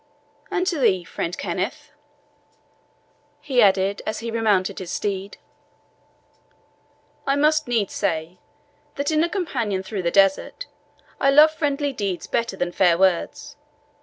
[0.49, 1.91] and to thee, friend Kenneth,"
[3.39, 5.37] he added, as he remounted his steed,
[7.27, 8.39] "I must needs say,
[8.95, 10.65] that in a companion through the desert,
[11.19, 13.57] I love friendly deeds better than fair words.